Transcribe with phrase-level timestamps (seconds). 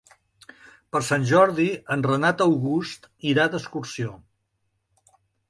[0.95, 1.67] Per Sant Jordi
[1.97, 4.17] en Renat August irà d'excursió.